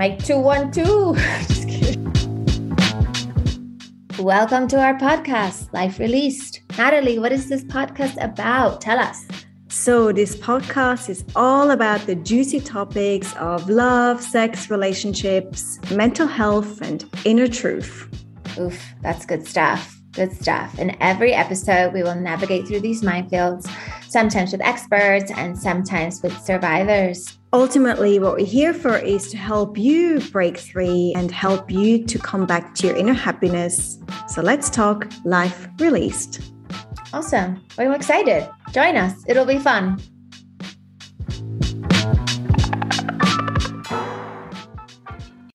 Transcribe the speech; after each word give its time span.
Mike 0.00 0.24
two 0.24 0.38
one 0.38 0.72
two. 0.72 1.14
Just 1.46 1.68
kidding. 1.68 2.10
Welcome 4.18 4.66
to 4.68 4.80
our 4.80 4.94
podcast, 4.94 5.70
Life 5.74 5.98
Released. 5.98 6.62
Natalie, 6.78 7.18
what 7.18 7.32
is 7.32 7.50
this 7.50 7.64
podcast 7.64 8.16
about? 8.24 8.80
Tell 8.80 8.98
us. 8.98 9.28
So, 9.68 10.10
this 10.10 10.36
podcast 10.36 11.10
is 11.10 11.22
all 11.36 11.70
about 11.70 12.00
the 12.06 12.14
juicy 12.14 12.60
topics 12.60 13.36
of 13.36 13.68
love, 13.68 14.22
sex, 14.22 14.70
relationships, 14.70 15.78
mental 15.90 16.26
health, 16.26 16.80
and 16.80 17.04
inner 17.26 17.46
truth. 17.46 18.08
Oof, 18.58 18.82
that's 19.02 19.26
good 19.26 19.46
stuff. 19.46 20.00
Good 20.12 20.32
stuff. 20.32 20.78
In 20.78 20.96
every 21.02 21.34
episode, 21.34 21.92
we 21.92 22.02
will 22.02 22.14
navigate 22.14 22.66
through 22.66 22.80
these 22.80 23.02
minefields, 23.02 23.70
sometimes 24.10 24.52
with 24.52 24.60
experts 24.60 25.30
and 25.30 25.56
sometimes 25.56 26.22
with 26.22 26.36
survivors. 26.40 27.38
Ultimately, 27.52 28.18
what 28.18 28.34
we're 28.34 28.46
here 28.46 28.74
for 28.74 28.98
is 28.98 29.30
to 29.30 29.36
help 29.36 29.78
you 29.78 30.20
break 30.30 30.58
free 30.58 31.12
and 31.16 31.30
help 31.30 31.70
you 31.70 32.04
to 32.04 32.18
come 32.18 32.44
back 32.44 32.74
to 32.76 32.88
your 32.88 32.96
inner 32.96 33.12
happiness. 33.12 33.98
So 34.28 34.42
let's 34.42 34.68
talk 34.68 35.10
life 35.24 35.68
released. 35.78 36.52
Awesome. 37.12 37.60
I'm 37.78 37.92
excited. 37.92 38.48
Join 38.72 38.96
us, 38.96 39.24
it'll 39.26 39.46
be 39.46 39.58
fun. 39.58 40.00